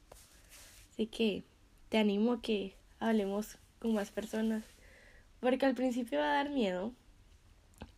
Así 0.91 1.07
que 1.07 1.43
te 1.89 1.97
animo 1.97 2.33
a 2.33 2.41
que 2.41 2.75
hablemos 2.99 3.57
con 3.79 3.93
más 3.93 4.11
personas, 4.11 4.63
porque 5.39 5.65
al 5.65 5.75
principio 5.75 6.19
va 6.19 6.31
a 6.31 6.35
dar 6.35 6.49
miedo, 6.49 6.93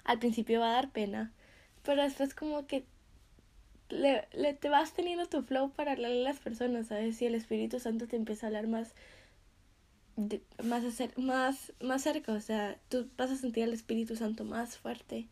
al 0.03 0.19
principio 0.19 0.59
va 0.59 0.69
a 0.69 0.73
dar 0.73 0.91
pena, 0.91 1.31
pero 1.83 2.01
después 2.03 2.33
como 2.33 2.65
que 2.67 2.85
le, 3.89 4.27
le, 4.33 4.53
te 4.53 4.69
vas 4.69 4.93
teniendo 4.93 5.27
tu 5.27 5.43
flow 5.43 5.71
para 5.71 5.91
hablarle 5.91 6.21
a 6.21 6.29
las 6.31 6.39
personas, 6.39 6.87
¿sabes? 6.87 7.17
Si 7.17 7.25
el 7.25 7.35
Espíritu 7.35 7.79
Santo 7.79 8.07
te 8.07 8.15
empieza 8.15 8.45
a 8.45 8.47
hablar 8.47 8.67
más, 8.67 8.93
más, 10.63 10.83
más, 11.17 11.73
más 11.81 12.01
cerca, 12.01 12.33
o 12.33 12.39
sea, 12.39 12.79
tú 12.89 13.09
vas 13.17 13.31
a 13.31 13.35
sentir 13.35 13.63
al 13.63 13.73
Espíritu 13.73 14.15
Santo 14.15 14.45
más 14.45 14.77
fuerte 14.77 15.27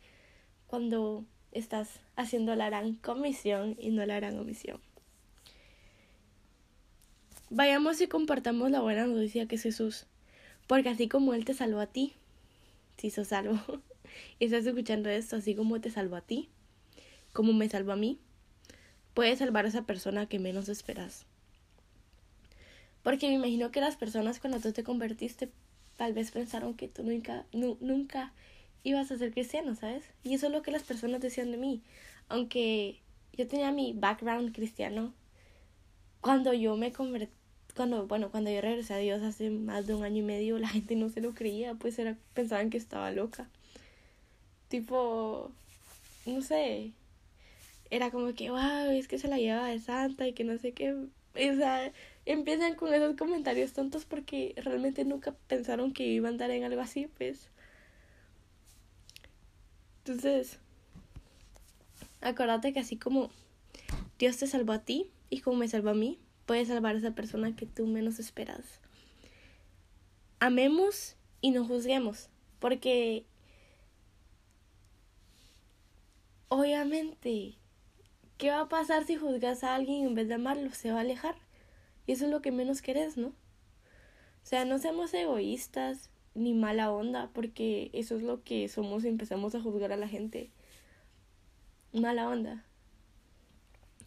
cuando 0.68 1.26
estás 1.52 2.00
haciendo 2.16 2.56
la 2.56 2.68
gran 2.68 2.96
comisión 2.96 3.76
y 3.80 3.90
no 3.90 4.06
la 4.06 4.16
gran 4.16 4.38
omisión. 4.40 4.80
Vayamos 7.54 8.00
y 8.00 8.08
compartamos 8.08 8.72
la 8.72 8.80
buena 8.80 9.06
noticia 9.06 9.46
que 9.46 9.56
es 9.56 9.64
Jesús, 9.64 10.06
porque 10.68 10.88
así 10.88 11.10
como 11.10 11.34
Él 11.34 11.44
te 11.44 11.54
salvó 11.54 11.82
a 11.82 11.86
ti, 11.86 12.14
si 12.96 13.10
sos 13.10 13.28
salvo, 13.28 13.60
y 14.40 14.46
estás 14.46 14.66
escuchando 14.66 15.10
esto, 15.10 15.36
así 15.36 15.54
como 15.54 15.82
te 15.82 15.90
salvó 15.90 16.16
a 16.16 16.22
ti, 16.22 16.48
como 17.34 17.52
me 17.52 17.68
salvó 17.68 17.92
a 17.92 17.98
mí, 17.98 18.20
puedes 19.14 19.40
salvar 19.40 19.66
a 19.66 19.68
esa 19.68 19.82
persona 19.82 20.28
que 20.28 20.40
menos 20.40 20.70
esperas. 20.70 21.26
Porque 23.04 23.28
me 23.28 23.34
imagino 23.34 23.70
que 23.70 23.82
las 23.82 23.98
personas 23.98 24.40
cuando 24.40 24.62
tú 24.62 24.72
te 24.72 24.86
convertiste 24.86 25.50
tal 25.98 26.14
vez 26.14 26.32
pensaron 26.32 26.74
que 26.74 26.88
tú 26.88 27.04
nunca, 27.04 27.46
nunca 27.52 28.32
ibas 28.84 29.12
a 29.12 29.18
ser 29.18 29.34
cristiano, 29.34 29.76
¿sabes? 29.76 30.06
Y 30.24 30.36
eso 30.36 30.46
es 30.46 30.54
lo 30.54 30.62
que 30.62 30.72
las 30.72 30.84
personas 30.84 31.20
decían 31.20 31.52
de 31.52 31.58
mí. 31.58 31.82
Aunque 32.30 33.02
yo 33.34 33.46
tenía 33.46 33.74
mi 33.74 33.92
background 33.92 34.56
cristiano, 34.56 35.14
cuando 36.22 36.54
yo 36.54 36.78
me 36.78 36.94
convertí, 36.94 37.41
cuando, 37.74 38.08
bueno, 38.08 38.32
cuando 38.32 38.52
yo 38.52 38.62
regresé 38.62 38.94
a 38.94 38.98
Dios 38.98 39.22
hace 39.24 39.50
más 39.50 39.88
de 39.88 39.96
un 39.96 40.04
año 40.04 40.18
y 40.18 40.22
medio, 40.22 40.60
la 40.60 40.68
gente 40.68 40.96
no 40.96 41.10
se 41.10 41.22
lo 41.22 41.34
creía, 41.34 41.76
pues 41.76 42.00
era, 42.00 42.18
pensaban 42.34 42.70
que 42.70 42.78
estaba 42.78 43.12
loca. 43.12 43.50
Tipo, 44.70 45.52
no 46.26 46.42
sé, 46.42 46.94
era 47.90 48.10
como 48.10 48.34
que, 48.34 48.50
wow, 48.50 48.92
es 48.92 49.08
que 49.08 49.20
se 49.20 49.28
la 49.28 49.38
lleva 49.38 49.68
de 49.68 49.80
santa 49.80 50.28
y 50.28 50.34
que 50.34 50.44
no 50.44 50.58
sé 50.58 50.72
qué. 50.72 50.94
O 50.94 51.08
sea, 51.36 51.92
empiezan 52.26 52.76
con 52.76 52.94
esos 52.94 53.16
comentarios 53.16 53.74
tontos 53.74 54.06
porque 54.06 54.54
realmente 54.58 55.06
nunca 55.06 55.34
pensaron 55.48 55.94
que 55.94 56.06
iba 56.08 56.30
a 56.30 56.32
andar 56.32 56.52
en 56.52 56.64
algo 56.64 56.82
así, 56.82 57.08
pues. 57.18 57.50
Entonces, 60.06 60.58
acuérdate 62.22 62.74
que 62.74 62.80
así 62.80 62.98
como 62.98 63.30
Dios 64.18 64.38
te 64.38 64.48
salvó 64.48 64.74
a 64.74 64.80
ti 64.80 65.12
y 65.30 65.42
como 65.42 65.58
me 65.58 65.68
salvó 65.68 65.90
a 65.90 65.94
mí, 65.94 66.18
puedes 66.52 66.68
salvar 66.68 66.96
a 66.96 66.98
esa 66.98 67.16
persona 67.16 67.56
que 67.56 67.66
tú 67.66 67.88
menos 67.88 68.20
esperas. 68.20 68.82
Amemos 70.42 71.16
y 71.40 71.52
no 71.52 71.66
juzguemos, 71.66 72.28
porque 72.60 73.26
obviamente, 76.50 77.56
¿qué 78.38 78.50
va 78.50 78.60
a 78.60 78.68
pasar 78.68 79.06
si 79.06 79.16
juzgas 79.16 79.64
a 79.64 79.76
alguien 79.76 80.06
en 80.06 80.14
vez 80.14 80.28
de 80.28 80.34
amarlo? 80.34 80.74
Se 80.74 80.92
va 80.92 80.98
a 80.98 81.02
alejar. 81.04 81.36
Y 82.06 82.12
eso 82.12 82.26
es 82.26 82.32
lo 82.32 82.42
que 82.42 82.52
menos 82.52 82.82
querés, 82.82 83.16
¿no? 83.16 83.28
O 83.28 83.34
sea, 84.44 84.66
no 84.66 84.78
seamos 84.78 85.14
egoístas 85.14 86.10
ni 86.36 86.54
mala 86.54 86.92
onda, 86.92 87.30
porque 87.34 87.92
eso 87.94 88.18
es 88.18 88.24
lo 88.24 88.44
que 88.44 88.68
somos 88.68 89.06
y 89.06 89.08
empezamos 89.08 89.56
a 89.56 89.62
juzgar 89.62 89.94
a 89.94 89.96
la 89.96 90.10
gente. 90.10 90.52
Mala 91.94 92.28
onda. 92.28 92.66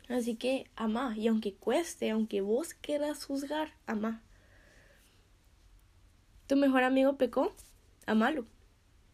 Así 0.09 0.37
que 0.37 0.69
ama, 0.77 1.15
y 1.17 1.29
aunque 1.29 1.55
cueste, 1.55 2.11
aunque 2.11 2.43
vos 2.43 2.75
quieras 2.75 3.25
juzgar, 3.25 3.73
ama. 3.87 4.23
Tu 6.47 6.57
mejor 6.57 6.83
amigo 6.83 7.17
pecó, 7.17 7.55
amalo. 8.07 8.45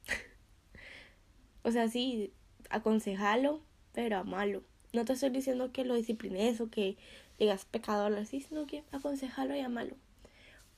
o 1.62 1.70
sea, 1.70 1.88
sí, 1.88 2.32
aconsejalo, 2.70 3.61
pero 3.92 4.18
amalo. 4.18 4.64
No 4.92 5.04
te 5.04 5.12
estoy 5.12 5.30
diciendo 5.30 5.70
que 5.73 5.85
lo 5.85 5.94
disciplines 5.94 6.61
o 6.61 6.70
que 6.70 6.97
digas 7.38 7.64
pecador 7.64 8.12
así, 8.14 8.40
sino 8.40 8.66
que 8.66 8.82
aconsejalo 8.90 9.54
y 9.54 9.61
amalo. 9.61 9.94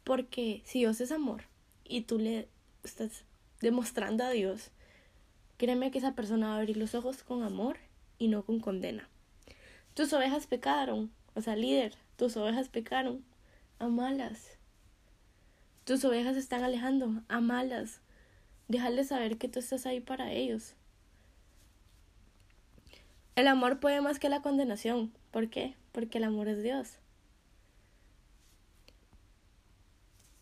Porque 0.05 0.63
si 0.67 0.81
Dios 0.81 1.01
es 1.01 1.11
amor 1.11 1.45
y 1.85 2.03
tú 2.03 2.19
le 2.19 2.49
estás 2.85 3.25
demostrando 3.61 4.25
a 4.25 4.31
Dios, 4.31 4.73
créeme 5.57 5.91
que 5.91 5.99
esa 5.99 6.15
persona 6.15 6.49
va 6.49 6.57
a 6.57 6.59
abrir 6.59 6.77
los 6.77 6.95
ojos 6.95 7.23
con 7.23 7.43
amor 7.43 7.79
y 8.19 8.29
no 8.29 8.45
con 8.45 8.61
condena. 8.61 9.09
Tus 9.95 10.13
ovejas 10.15 10.47
pecaron, 10.47 11.13
o 11.35 11.43
sea, 11.43 11.55
líder, 11.55 11.95
tus 12.17 12.37
ovejas 12.37 12.69
pecaron, 12.69 13.25
amalas. 13.79 14.57
Tus 15.85 16.05
ovejas 16.05 16.37
están 16.37 16.63
alejando, 16.63 17.23
amalas. 17.29 18.01
Déjales 18.69 19.09
saber 19.09 19.37
que 19.37 19.49
tú 19.49 19.59
estás 19.59 19.85
ahí 19.85 20.01
para 20.01 20.33
ellos. 20.33 20.75
El 23.35 23.49
amor 23.49 23.81
puede 23.81 24.01
más 24.01 24.19
que 24.19 24.29
la 24.29 24.41
condenación. 24.41 25.13
¿Por 25.31 25.51
qué? 25.51 25.75
Porque 25.93 26.19
el 26.19 26.25
amor 26.25 26.49
es 26.49 26.63
Dios. 26.63 26.99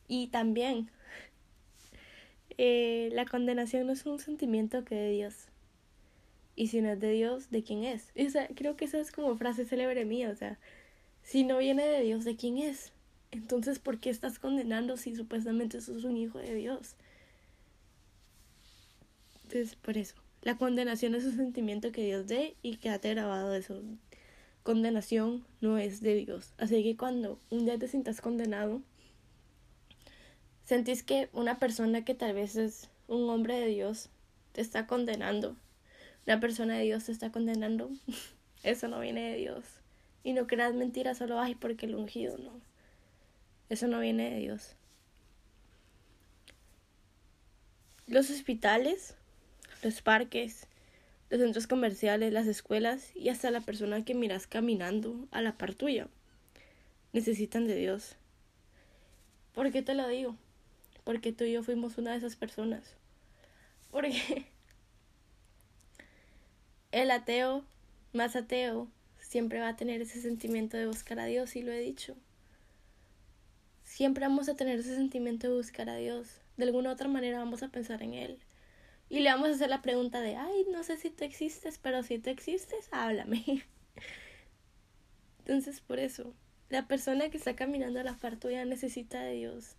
Y 0.07 0.29
también, 0.29 0.91
eh, 2.59 3.09
la 3.13 3.25
condenación 3.25 3.87
no 3.87 3.95
es 3.95 4.07
un 4.07 4.19
sentimiento 4.19 4.85
que 4.85 4.95
de 4.95 5.11
Dios. 5.11 5.47
Y 6.61 6.67
si 6.67 6.83
no 6.83 6.91
es 6.91 7.01
de 7.01 7.11
Dios, 7.13 7.51
¿de 7.51 7.63
quién 7.63 7.85
es? 7.85 8.13
creo 8.55 8.77
que 8.77 8.85
esa 8.85 9.01
es 9.01 9.13
como 9.13 9.35
frase 9.35 9.65
célebre 9.65 10.05
mía. 10.05 10.29
O 10.29 10.37
sea, 10.37 10.59
si 11.23 11.43
no 11.43 11.57
viene 11.57 11.87
de 11.87 12.03
Dios, 12.03 12.27
¿de 12.27 12.37
quién 12.37 12.59
es? 12.59 12.93
Entonces, 13.31 13.79
¿por 13.79 13.99
qué 13.99 14.11
estás 14.11 14.39
condenando 14.39 14.99
si 14.99 15.17
supuestamente 15.17 15.81
sos 15.81 16.05
un 16.05 16.19
hijo 16.19 16.37
de 16.39 16.55
Dios? 16.55 16.97
Entonces, 19.45 19.75
por 19.75 19.97
eso. 19.97 20.17
La 20.43 20.59
condenación 20.59 21.15
es 21.15 21.25
un 21.25 21.37
sentimiento 21.37 21.93
que 21.93 22.05
Dios 22.05 22.27
dé 22.27 22.55
y 22.61 22.77
quédate 22.77 23.09
grabado 23.09 23.55
eso. 23.55 23.81
Condenación 24.63 25.47
no 25.63 25.79
es 25.79 26.03
de 26.03 26.15
Dios. 26.15 26.53
Así 26.59 26.83
que 26.83 26.95
cuando 26.95 27.41
un 27.49 27.65
día 27.65 27.79
te 27.79 27.89
sientas 27.89 28.21
condenado, 28.21 28.83
sentís 30.67 31.03
que 31.05 31.31
una 31.33 31.59
persona 31.59 32.05
que 32.05 32.15
tal 32.15 32.35
vez 32.35 32.57
es 32.57 32.91
un 33.09 33.31
hombre 33.31 33.59
de 33.59 33.69
Dios 33.69 34.11
te 34.53 34.61
está 34.61 34.87
condenando, 34.87 35.57
una 36.27 36.41
persona 36.41 36.77
de 36.77 36.85
Dios 36.85 37.05
te 37.05 37.13
está 37.13 37.31
condenando, 37.33 37.91
eso 38.63 38.89
no 38.89 39.01
viene 39.01 39.31
de 39.31 39.37
Dios. 39.37 39.65
Y 40.23 40.33
no 40.33 40.47
creas 40.47 40.75
mentiras 40.75 41.19
solo, 41.19 41.41
ay, 41.41 41.55
porque 41.55 41.87
el 41.87 41.95
ungido, 41.95 42.37
no. 42.39 42.61
Eso 43.69 43.87
no 43.87 44.01
viene 44.01 44.31
de 44.31 44.39
Dios. 44.41 44.77
Los 48.07 48.29
hospitales 48.31 49.15
los 49.83 50.03
parques, 50.03 50.67
los 51.31 51.41
centros 51.41 51.67
comerciales, 51.67 52.33
las 52.33 52.47
escuelas 52.47 53.15
y 53.15 53.29
hasta 53.29 53.51
la 53.51 53.61
persona 53.61 54.05
que 54.05 54.15
miras 54.15 54.47
caminando 54.47 55.29
a 55.31 55.41
la 55.41 55.57
par 55.57 55.75
tuya. 55.75 56.09
Necesitan 57.13 57.67
de 57.67 57.77
Dios. 57.77 58.17
¿Por 59.55 59.73
qué 59.73 59.83
te 59.83 59.95
lo 59.95 60.07
digo? 60.07 60.37
Porque 61.05 61.33
tú 61.33 61.45
y 61.45 61.53
yo 61.53 61.63
fuimos 61.63 61.99
una 61.99 62.13
de 62.13 62.19
esas 62.19 62.37
personas. 62.37 62.95
Porque 63.91 64.47
el 66.93 67.11
ateo, 67.11 67.65
más 68.13 68.35
ateo, 68.35 68.89
siempre 69.19 69.61
va 69.61 69.69
a 69.69 69.77
tener 69.77 70.03
ese 70.03 70.21
sentimiento 70.21 70.77
de 70.77 70.87
buscar 70.87 71.21
a 71.21 71.27
Dios, 71.27 71.55
y 71.55 71.63
lo 71.63 71.73
he 71.73 71.79
dicho. 71.81 72.17
Siempre 73.85 74.27
vamos 74.27 74.49
a 74.49 74.57
tener 74.57 74.81
ese 74.81 74.95
sentimiento 74.95 75.49
de 75.49 75.57
buscar 75.57 75.89
a 75.89 75.97
Dios. 75.97 76.41
De 76.57 76.65
alguna 76.65 76.93
otra 76.93 77.09
manera 77.09 77.39
vamos 77.39 77.63
a 77.63 77.69
pensar 77.69 78.03
en 78.03 78.15
Él. 78.15 78.39
Y 79.09 79.21
le 79.21 79.31
vamos 79.31 79.49
a 79.49 79.53
hacer 79.53 79.71
la 79.71 79.83
pregunta 79.83 80.21
de, 80.21 80.37
ay, 80.37 80.67
no 80.71 80.83
sé 80.83 80.97
si 80.97 81.11
tú 81.11 81.25
existes, 81.25 81.79
pero 81.79 82.03
si 82.03 82.19
tú 82.19 82.31
existes, 82.31 82.89
háblame. 82.93 83.65
Entonces, 85.41 85.81
por 85.81 85.99
eso, 85.99 86.33
la 86.69 86.87
persona 86.87 87.29
que 87.31 87.37
está 87.37 87.57
caminando 87.57 88.01
a 88.01 88.05
la 88.05 88.15
par 88.15 88.37
tuya 88.37 88.65
necesita 88.65 89.21
de 89.23 89.35
Dios. 89.35 89.77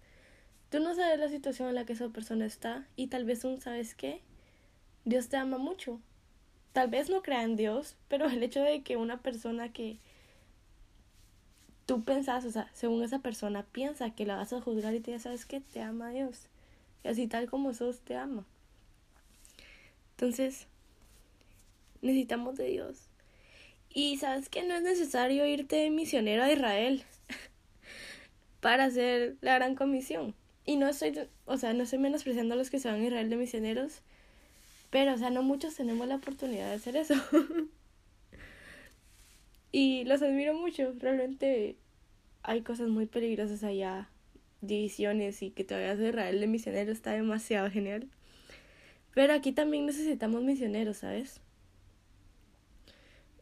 Tú 0.70 0.80
no 0.80 0.96
sabes 0.96 1.20
la 1.20 1.30
situación 1.30 1.70
en 1.70 1.76
la 1.76 1.86
que 1.86 1.94
esa 1.94 2.10
persona 2.10 2.46
está 2.46 2.88
y 2.96 3.08
tal 3.08 3.26
vez 3.26 3.42
tú 3.42 3.58
sabes 3.62 3.96
qué. 3.96 4.22
Dios 5.06 5.30
te 5.30 5.38
ama 5.38 5.58
mucho 5.58 6.00
tal 6.74 6.90
vez 6.90 7.10
no 7.10 7.22
crea 7.22 7.44
en 7.44 7.56
Dios, 7.56 7.96
pero 8.08 8.28
el 8.28 8.42
hecho 8.44 8.62
de 8.62 8.82
que 8.82 8.98
una 8.98 9.22
persona 9.22 9.72
que 9.74 9.98
tú 11.86 12.04
pensas, 12.04 12.46
o 12.46 12.52
sea, 12.52 12.70
según 12.74 13.04
esa 13.04 13.20
persona 13.20 13.66
piensa 13.72 14.12
que 14.12 14.26
la 14.26 14.38
vas 14.38 14.54
a 14.54 14.62
juzgar 14.62 14.94
y 14.96 15.00
te 15.00 15.18
sabes 15.20 15.46
que 15.46 15.60
te 15.60 15.82
ama 15.82 16.12
Dios. 16.12 16.48
Y 17.04 17.10
así 17.10 17.28
tal 17.28 17.50
como 17.50 17.74
sos, 17.74 18.00
te 18.00 18.16
ama. 18.16 18.46
Entonces, 20.12 20.68
necesitamos 22.02 22.56
de 22.56 22.68
Dios. 22.68 23.08
Y 23.94 24.18
sabes 24.18 24.50
que 24.50 24.64
no 24.64 24.76
es 24.76 24.84
necesario 24.84 25.46
irte 25.46 25.90
misionero 25.90 26.44
a 26.44 26.52
Israel 26.52 27.04
para 28.62 28.86
hacer 28.86 29.36
la 29.42 29.56
gran 29.56 29.76
comisión. 29.76 30.34
Y 30.66 30.78
no 30.78 30.88
estoy, 30.88 31.28
o 31.46 31.58
sea, 31.58 31.74
no 31.74 31.84
estoy 31.84 32.00
menospreciando 32.00 32.54
a 32.54 32.58
los 32.58 32.70
que 32.70 32.80
se 32.80 32.90
van 32.90 33.02
a 33.02 33.06
Israel 33.06 33.30
de 33.30 33.36
misioneros, 33.36 34.02
pero, 34.92 35.14
o 35.14 35.18
sea, 35.18 35.30
no 35.30 35.42
muchos 35.42 35.76
tenemos 35.76 36.06
la 36.08 36.16
oportunidad 36.16 36.68
de 36.68 36.76
hacer 36.76 36.98
eso. 36.98 37.16
y 39.72 40.04
los 40.04 40.22
admiro 40.22 40.54
mucho. 40.54 40.94
Realmente 41.00 41.78
hay 42.44 42.62
cosas 42.62 42.90
muy 42.90 43.06
peligrosas 43.06 43.64
allá. 43.64 44.10
Divisiones 44.60 45.42
y 45.42 45.50
que 45.50 45.64
todavía 45.64 45.94
Israel 45.94 46.40
de 46.42 46.48
misionero 46.48 46.92
está 46.92 47.14
demasiado 47.14 47.72
genial. 47.72 48.10
Pero 49.16 49.34
aquí 49.34 49.54
también 49.54 49.86
necesitamos 49.86 50.44
misioneros, 50.44 50.98
¿sabes? 50.98 51.40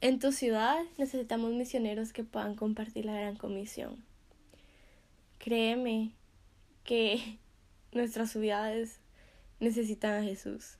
En 0.01 0.19
tu 0.19 0.31
ciudad 0.31 0.77
necesitamos 0.97 1.51
misioneros 1.53 2.13
que 2.13 2.23
puedan 2.23 2.55
compartir 2.55 3.05
la 3.05 3.13
gran 3.13 3.35
comisión. 3.35 4.05
Créeme 5.39 6.11
que 6.83 7.39
nuestras 7.91 8.31
ciudades 8.31 8.99
necesitan 9.59 10.21
a 10.21 10.23
Jesús 10.23 10.78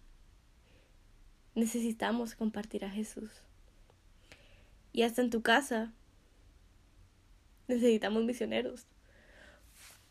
necesitamos 1.56 2.36
compartir 2.36 2.86
a 2.86 2.90
Jesús. 2.90 3.30
Y 4.94 5.04
hasta 5.04 5.22
en 5.22 5.30
tu 5.30 5.42
casa 5.42 5.92
necesitamos 7.68 8.24
misioneros. 8.24 8.86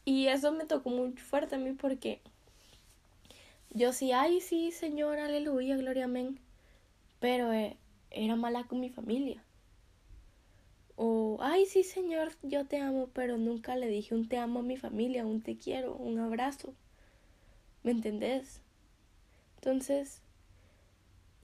Y 0.04 0.28
eso 0.28 0.52
me 0.52 0.64
tocó 0.64 0.90
muy 0.90 1.12
fuerte 1.12 1.56
a 1.56 1.58
mí 1.58 1.72
porque 1.72 2.20
yo 3.70 3.92
sí, 3.92 4.12
ay, 4.12 4.40
sí, 4.40 4.72
Señor, 4.72 5.18
aleluya, 5.18 5.76
gloria, 5.76 6.04
amén. 6.04 6.38
Pero 7.20 7.52
eh, 7.52 7.76
era 8.10 8.36
mala 8.36 8.64
con 8.64 8.80
mi 8.80 8.88
familia. 8.88 9.42
O, 10.96 11.38
ay, 11.40 11.66
sí, 11.66 11.84
Señor, 11.84 12.32
yo 12.42 12.66
te 12.66 12.80
amo, 12.80 13.08
pero 13.12 13.36
nunca 13.36 13.76
le 13.76 13.86
dije 13.86 14.14
un 14.14 14.28
te 14.28 14.38
amo 14.38 14.60
a 14.60 14.62
mi 14.62 14.76
familia, 14.76 15.26
un 15.26 15.42
te 15.42 15.56
quiero, 15.56 15.94
un 15.94 16.18
abrazo. 16.18 16.74
¿Me 17.82 17.92
entendés? 17.92 18.62
Entonces, 19.56 20.22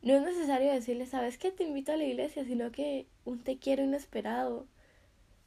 no 0.05 0.14
es 0.14 0.23
necesario 0.23 0.71
decirle, 0.71 1.07
sabes 1.07 1.38
que 1.38 1.51
te 1.51 1.64
invito 1.64 1.93
a 1.93 1.97
la 1.97 2.05
iglesia, 2.05 2.45
sino 2.45 2.71
que 2.71 3.07
un 3.25 3.43
te 3.43 3.57
quiero 3.57 3.83
inesperado. 3.83 4.67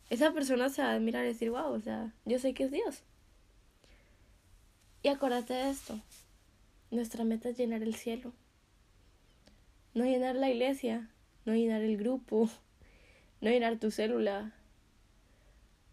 Esa 0.09 0.33
persona 0.33 0.69
se 0.69 0.81
va 0.81 0.95
a 0.95 0.99
mirar 0.99 1.25
y 1.25 1.27
decir, 1.27 1.51
wow, 1.51 1.71
o 1.73 1.79
sea, 1.79 2.11
yo 2.25 2.39
sé 2.39 2.55
que 2.55 2.63
es 2.63 2.71
Dios. 2.71 3.03
Y 5.03 5.09
acuérdate 5.09 5.53
de 5.53 5.69
esto. 5.69 5.99
Nuestra 6.89 7.23
meta 7.23 7.49
es 7.49 7.57
llenar 7.57 7.83
el 7.83 7.93
cielo. 7.93 8.33
No 9.93 10.05
llenar 10.05 10.35
la 10.35 10.49
iglesia, 10.49 11.07
no 11.45 11.53
llenar 11.53 11.83
el 11.83 11.95
grupo, 11.95 12.49
no 13.41 13.51
llenar 13.51 13.77
tu 13.77 13.91
célula, 13.91 14.55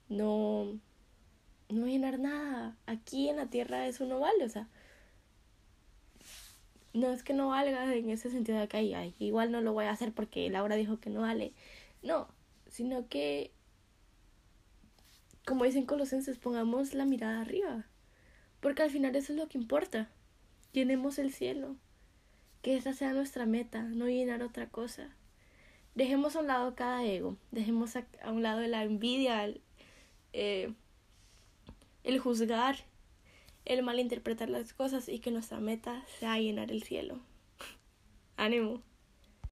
no, 0.09 0.81
no 1.68 1.87
llenar 1.87 2.18
nada. 2.18 2.79
Aquí 2.87 3.29
en 3.29 3.37
la 3.37 3.46
tierra 3.46 3.87
eso 3.87 4.07
no 4.07 4.20
vale, 4.20 4.42
o 4.42 4.48
sea, 4.48 4.68
no 6.94 7.11
es 7.11 7.24
que 7.24 7.35
no 7.35 7.48
valga 7.48 7.92
en 7.92 8.09
ese 8.09 8.30
sentido 8.30 8.59
de 8.59 8.68
que 8.68 9.12
igual 9.18 9.50
no 9.50 9.61
lo 9.61 9.72
voy 9.72 9.87
a 9.87 9.90
hacer 9.90 10.12
porque 10.12 10.48
Laura 10.48 10.76
dijo 10.76 11.00
que 11.00 11.11
no 11.11 11.22
vale. 11.22 11.52
No, 12.02 12.28
sino 12.68 13.09
que, 13.09 13.50
como 15.44 15.64
dicen 15.64 15.87
colosenses, 15.87 16.38
pongamos 16.38 16.94
la 16.94 17.04
mirada 17.04 17.40
arriba. 17.40 17.85
Porque 18.61 18.83
al 18.83 18.90
final 18.90 19.16
eso 19.16 19.33
es 19.33 19.38
lo 19.38 19.48
que 19.48 19.59
importa. 19.59 20.09
Llenemos 20.72 21.18
el 21.18 21.33
cielo. 21.33 21.76
Que 22.62 22.76
esa 22.76 22.94
sea 22.94 23.12
nuestra 23.12 23.44
meta, 23.44 23.83
no 23.83 24.07
llenar 24.07 24.42
otra 24.42 24.68
cosa. 24.68 25.11
Dejemos 25.96 26.37
a 26.37 26.40
un 26.40 26.46
lado 26.46 26.76
cada 26.76 27.04
ego. 27.04 27.37
Dejemos 27.50 27.96
a, 27.96 28.07
un 28.30 28.42
lado 28.42 28.61
la 28.61 28.85
envidia, 28.85 29.44
el, 29.44 29.61
eh, 30.33 30.72
el 32.04 32.20
juzgar 32.20 32.76
el 33.64 33.83
malinterpretar 33.83 34.50
las 34.50 34.74
cosas 34.74 35.09
y 35.09 35.18
que 35.18 35.31
nuestra 35.31 35.61
meta 35.61 36.05
sea 36.18 36.38
llenar 36.38 36.70
el 36.70 36.83
cielo. 36.83 37.20
Ánimo. 38.37 38.83